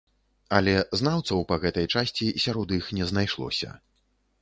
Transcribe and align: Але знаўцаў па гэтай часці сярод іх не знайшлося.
Але 0.59 0.73
знаўцаў 1.01 1.45
па 1.53 1.59
гэтай 1.67 1.91
часці 1.95 2.33
сярод 2.47 2.67
іх 2.81 2.85
не 3.01 3.05
знайшлося. 3.15 3.69